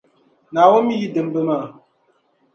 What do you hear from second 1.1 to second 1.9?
dimba maa.